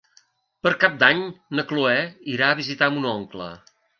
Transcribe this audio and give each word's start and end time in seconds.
Per 0.67 0.71
Cap 0.83 0.95
d'Any 1.03 1.19
na 1.59 1.65
Cloè 1.73 1.99
irà 2.37 2.49
a 2.49 2.57
visitar 2.63 2.91
mon 2.97 3.09
oncle. 3.13 3.53